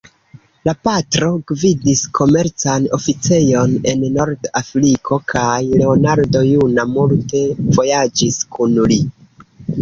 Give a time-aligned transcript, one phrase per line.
[0.67, 7.45] La patro gvidis komercan oficejon en Nord-Afriko kaj Leonardo juna multe
[7.79, 8.99] vojaĝis kun li.